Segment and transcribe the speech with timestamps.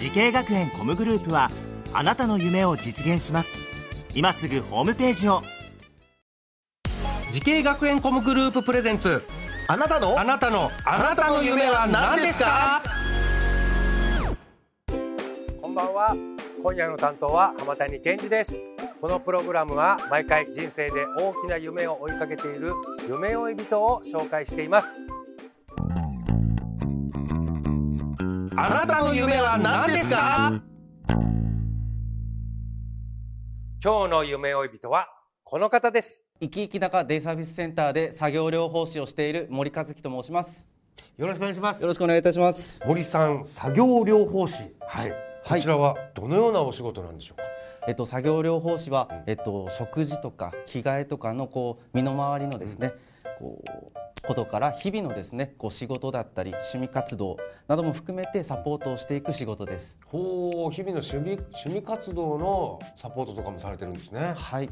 [0.00, 1.50] 滋慶学園 COMグループは
[1.92, 3.50] あなたの夢を実現します。
[4.14, 5.42] 今すぐホームページを。
[7.30, 9.22] 滋慶学園 COMグループプレゼンツ。
[9.68, 10.18] あなたの？
[10.18, 12.82] あなたのあなたの夢は何ですか？
[15.60, 16.16] こんばんは。
[16.62, 18.56] 今夜の担当は浜谷健司です。
[19.02, 22.72] このプログラムは毎回人生で大きな夢を追いかけている
[23.06, 24.94] 夢追い人を紹介しています
[28.62, 30.60] あなたの夢は何ですか？
[33.82, 35.08] 今日の夢追い人は
[35.44, 36.22] この方です。
[36.42, 40.66] 生き生き中デイサービスセンターで作業療法士をしている森和樹と申します。
[41.16, 41.80] よろしくお願いします。
[41.80, 42.82] よろしくお願いいたします。
[42.84, 44.76] 森さん作業療法士。
[44.86, 45.12] はい、
[45.42, 47.44] こちらはどのようなお仕事なんでしょうか？
[47.88, 52.92] えっと作業療法士はえっと食事とか着替えとかのこう身の回りのですね、
[53.40, 59.98] こうことから日々のですねこう仕事だったり趣味活動なども含めてサポートをしていく仕事です。
[60.06, 64.34] ほう日々の趣味趣味活動のサポートとかもされてるんですね。
[64.36, 64.68] はい。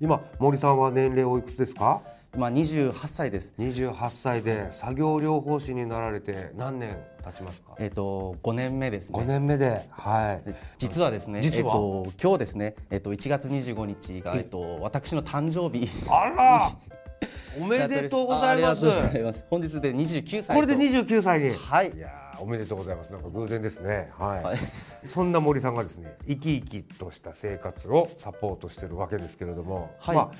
[0.00, 2.02] 今森さんは年齢おいくつですか？
[2.34, 3.54] 今28歳です。
[3.58, 7.74] 28歳で作業療法士になられて何年経ちますか？
[7.78, 9.18] えっと5年目ですね。
[9.20, 10.44] 5年目ではい。
[10.44, 15.88] で実はですねえっと今日ですねえっと1月25日がえっと私の誕生日。
[16.10, 16.72] あら
[17.60, 18.84] おめでとうございます。
[18.84, 19.44] ます。
[19.50, 21.50] 本日で29歳これでと29歳に。
[21.50, 21.90] はい。
[21.90, 23.12] いやーおめでとうございます。
[23.12, 24.10] なんか偶然ですね。
[24.16, 24.56] はい、はい。
[25.06, 30.16] そんな森さんがですね生き生きとした生活をサポートしてるわけですけれども、はい。
[30.16, 30.30] ま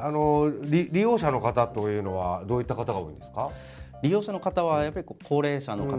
[0.00, 3.50] ああの利利用者の方というのはどういった方が多いんですか？
[4.02, 5.96] 利用者の方はやっぱりこう高齢者の方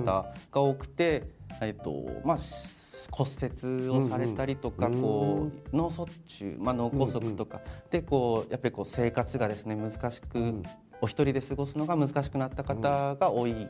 [0.51, 1.23] が多くて、
[1.61, 10.63] えっとまあし骨折をされたりとか、うんこう脳卒中、まあ、脳梗塞とか、でこうやっぱりこう生活がですね難しく、
[11.01, 13.67] お一人で過ごすのが難しくなった方が多い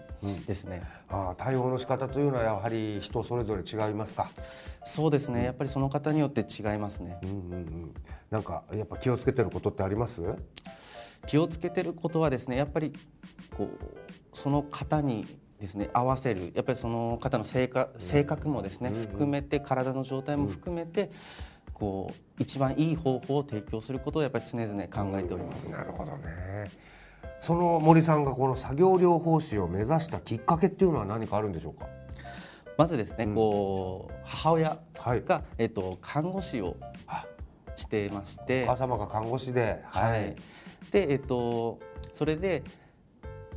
[0.48, 4.30] ですね、あー対応の仕方というのはやはり人それぞれ違いますか、
[4.84, 5.44] そうですね。
[5.44, 7.18] やっぱりその方によって違いますね。
[7.24, 7.94] うんうんうん、
[8.30, 10.22] なんかやっぱ気をつけてることってあります？
[11.28, 12.94] 気をつけてることはですねやっぱり
[13.58, 13.78] こう
[14.34, 15.26] その方に
[15.60, 21.12] ですね合わせるやっぱりその方の性格性格もですね、含めて体の状態も含めて、
[21.74, 25.72] こう一番いい方法を提供することをやっぱり常々考えております。
[25.72, 26.70] なるほどね。
[27.42, 31.88] その森さんがこの作業療法士を目指したきっかけっていうのは何かあるんでしょうか？
[32.78, 35.24] まずですね、こう母親が、はい。
[35.58, 36.76] えっと看護師を
[37.76, 40.36] してましてお母様が看護師ではい、
[40.92, 41.80] でえっと
[42.14, 42.64] それで、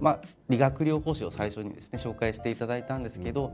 [0.00, 3.53] まあ、理学療法士を最初にですね紹介していただいたんですけど、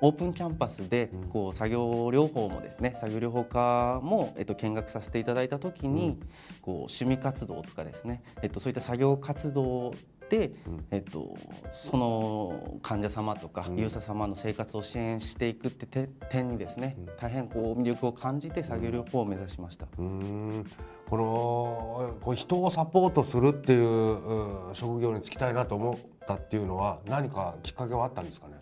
[0.00, 6.18] オープンキャンパスでこう作業療法もですね作業療法科も、えっと、見学させていただいた時に、
[6.60, 9.94] こう趣味活動とかですね、えっと、そういった作業活動
[10.28, 10.50] で、
[10.90, 11.36] えっと、
[11.72, 19.86] その患者様とか利用者様の生活を支援していくってて点にですね、大変こう魅力を感じて作業療法を目指しました。
[19.98, 20.66] うーん。
[21.08, 28.54] このこう人をサポートするっていううん職業に就きたいなと思ったっていうのは何かきっかけはあったんですかね？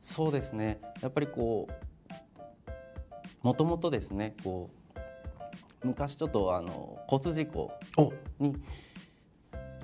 [0.00, 0.80] そうですね。
[1.02, 4.70] やっぱりこうもともとですねこ
[5.82, 8.12] う昔ちょっとあの交通事故お。
[8.38, 8.56] に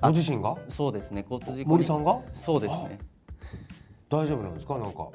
[0.01, 0.55] ご自身が？
[0.67, 1.25] そうですね。
[1.29, 1.65] 交通事故に。
[1.65, 2.19] 森さんが？
[2.33, 2.99] そうですね。
[4.09, 4.77] 大丈夫なんですか？
[4.77, 5.09] なんか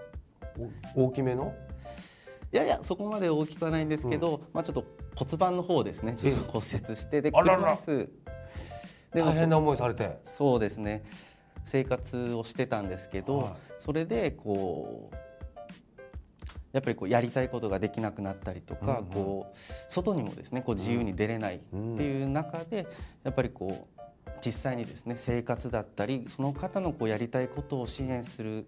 [0.96, 1.52] お大きめの？
[2.52, 4.84] いやいやそこまで大きくはないんですけど、まあちょっと
[5.16, 8.12] 骨盤の方ですねちょっと骨折してで車椅子。
[9.12, 10.16] で大変な思いされて。
[10.22, 11.02] そうですね。
[11.64, 13.52] 生活をしてたんですけど、はい。
[13.78, 15.16] それでこう
[16.72, 19.12] やっぱりこうやりたいことができなくなったりとか、うんうん。
[19.12, 22.86] こう外にもですねこう自由に出れないっていう中で、
[23.22, 23.93] やっぱりこう
[24.44, 28.66] 実際にですね生活だったりその方のこうやりたいことを支援する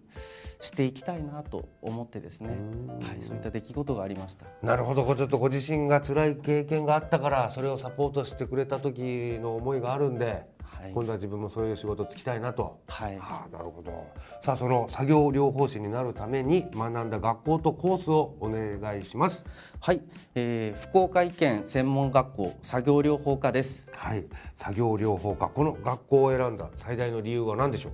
[0.61, 2.57] していきたいなと思ってですね、
[3.03, 4.47] はい、そういった出来事がありました。
[4.63, 10.47] なるほどこうちょっとご自身が辛い経験があったからそれをサポートしてくれた時の思いがあるんで、
[10.87, 10.93] はい。
[10.93, 12.81] 今度は自分もそういう仕事つきたいなと。
[12.89, 13.19] はい。
[13.19, 14.07] はあ、なるほど。
[14.43, 19.45] さあその作業療法士になるために学んだ学校とコースをお願いします。
[19.81, 20.01] はい、
[20.35, 23.89] えー福岡医研専門学校作業療法科です。
[23.93, 24.25] はい。
[24.55, 25.49] 作業療法科。
[25.49, 27.93] この学校を選んだ最大の理由は何でしょう？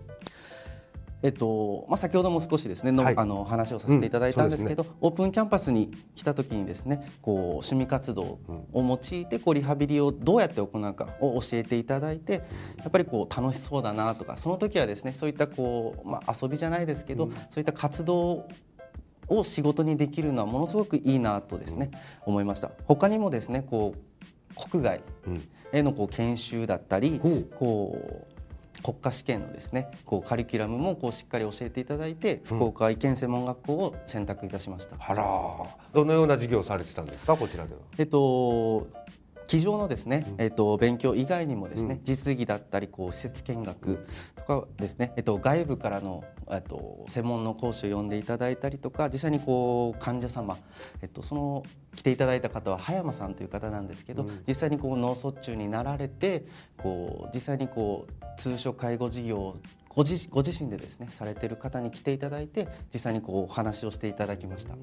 [1.23, 3.15] えっとまあ、先ほども少しですねの、はい。
[3.17, 8.41] あの話をさせていただいたんですけど、うんオープンキャンパスに来た時にですねこう趣味活動を
[8.75, 12.43] 用いてこうリハビリをどうやって行うかを教えていただいて
[12.79, 18.49] やっぱりこう楽しそうだなとかその時はですねそういったこう、まあ、遊びじゃないですけど、そういった活動
[19.29, 21.91] を仕事にできるのはものすごくいいなとですね、
[22.27, 22.71] 思いました。
[22.87, 25.49] 他にもですねこう国外うん。
[25.73, 27.19] へのこう研修だったり
[27.59, 28.32] こう
[28.83, 35.25] 国家試験のですねこうカリキュラムもこうしっかり教えていただいて福岡医研専門学校を選択いたしました、あら
[35.93, 37.81] どのような授業をされてたんですかこちらでは？
[37.99, 38.89] えっと
[39.47, 42.05] 机上のですね、えっと、勉強以外にもですね、うん。
[42.05, 44.07] 実技だったりこう施設見学
[44.37, 50.57] とかですね、えっと、外部からの、えっと、専門の講師を呼んでいただいたりとか実際にこう患者様、
[51.03, 51.63] えっと、その
[51.95, 54.43] 来ていただいた方は葉山さんという方なんですけど、うん。
[54.47, 56.45] 実際にこう脳卒中になられて
[56.77, 59.57] こう実際にこう通所介護事業を
[59.95, 64.75] ご自ご自身でですねされてる方に来ていただいて実際にこうお話をしていただきました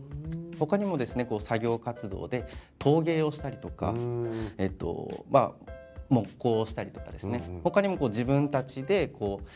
[0.60, 2.46] 他にもですねこう作業活動で
[2.78, 4.52] 陶芸をしたりとか、うん。
[4.58, 5.72] えっとまあ、
[6.10, 7.62] 木工をしたりとかですね、うんうん。
[7.62, 9.48] 他にもこう自分たちでこう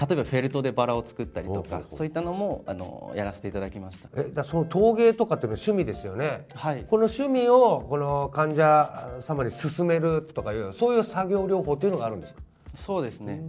[0.00, 4.08] 例えばフェルトでバラを作ったりとかそういったのもあのやらせていただきました。
[4.16, 6.46] えだその陶芸とかっていうのは趣味ですよね。
[6.54, 6.84] はい。
[6.88, 12.40] この趣味をこの患者様に勧めるとかいうそういう作業療法っていうのがあるんですか？
[12.74, 13.42] そうですね、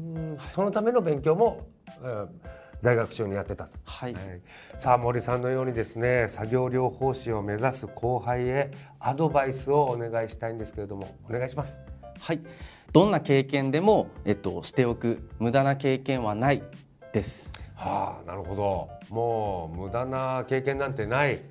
[0.56, 1.68] そのための勉強も、
[2.02, 2.28] えー
[2.82, 4.14] 在学中にやってたと、はい。
[4.14, 4.24] はい。
[4.78, 11.80] さあ森さんのようにですね作業療法士を目指す後輩へアドバイスをお願いしたいんですけれどもお願いします。
[12.20, 12.40] はい、
[12.92, 16.62] どんな経験でも、えっと、しておく無駄な経験はない
[17.14, 17.52] です。
[17.76, 18.90] はあなるほど。
[19.10, 21.42] もう無駄な経験なんてない。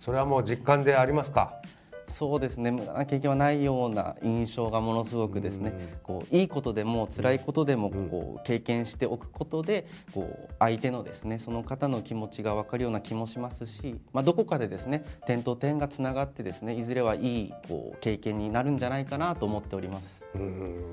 [0.00, 1.60] それはもう実感でありますか？
[2.06, 2.70] そうですね。
[2.70, 20.22] 無駄な経験はないような印象がものすごくですね、こういいことでも辛いことでもこう経験しておくことでこう相手のですねその方の気持ちが分かるような気もしますし、まあ、どこかでですね点と点がつながってですねいずれはいいこう経験になるんじゃないかなと思っております。
[20.34, 20.92] うん。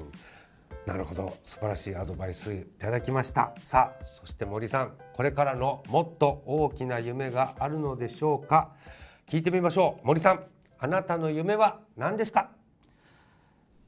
[0.85, 1.37] なるほど。
[1.45, 3.53] 素晴らしいアドバイスいただきました。
[3.59, 8.71] さあそして森さんこれからのもっと大きな夢があるのでしょうか？
[9.29, 10.07] 聞いてみましょう。
[10.07, 10.43] 森さん
[10.83, 12.49] あなたの夢は何ですか？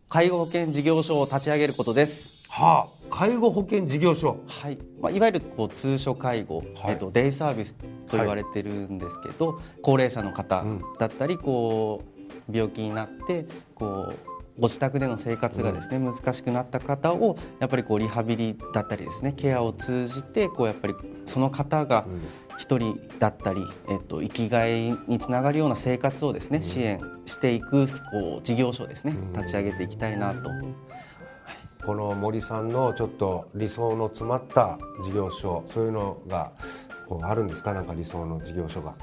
[0.09, 2.47] 介護保険事業所を立ち上げることです。
[2.51, 4.37] はあ介護保険事業所。
[4.45, 4.77] はい。
[5.01, 6.91] まあ、いわゆるこう通所介護、はい。
[6.91, 7.73] えっと、デイサービス
[8.07, 10.81] と言われてるんですけど、高齢者の方うん。
[10.99, 12.03] だったりこ
[12.47, 20.95] う病気になってこうご自宅での生活がですね、難しくなった方をやっぱりこうリハビリだったりですねケアを通じてこうやっぱり
[21.25, 22.05] その方が
[22.57, 30.49] 一人だったり、えっと、生きがいにつながるような生活をですね、支援していくこう事業所をですね立ち上げていきたいなと。
[31.85, 36.53] この森さんのちょっと理想の詰まった事業所そういうのが
[37.09, 37.73] こうあるんですか？
[37.73, 38.93] なんか理想の事業所が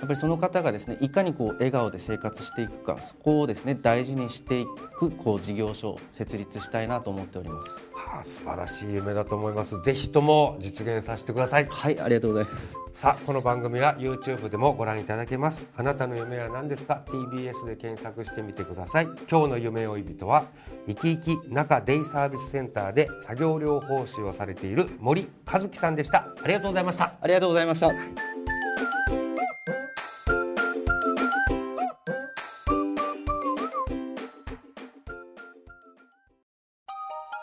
[0.00, 4.66] やっぱりその方がですねいかにこう笑顔で生活していくかそこをですね大事にしてい
[4.96, 7.70] くこう事業所を設立したいなと思っております。
[7.92, 9.80] はあ素晴らしい夢だと思います。
[9.82, 11.66] ぜひとも実現させてください。
[11.66, 12.80] はいありがとうございます。
[12.94, 15.68] さあこの番組は YouTube でもご覧いただけます。
[15.76, 19.04] あなたの夢は何ですか？TBS で検索してみてください。
[19.30, 20.46] 今日の夢追い人は
[20.88, 26.28] 生き生き中デイサービスセンターで作業療法士をされている森一樹さんでした。
[26.42, 27.12] ありがとうございました。
[27.20, 28.29] ありがとうございました